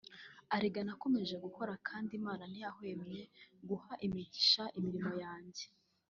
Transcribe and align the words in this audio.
Erega 0.55 0.81
nakomeje 0.87 1.35
gukora 1.45 1.73
kandi 1.87 2.11
Imana 2.19 2.43
ntiyahwemye 2.51 3.21
guha 3.69 3.93
umugisha 4.05 4.63
imirimo 4.77 5.11
yanjye 5.25 5.65